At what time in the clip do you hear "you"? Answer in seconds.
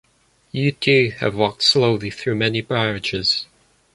0.51-0.71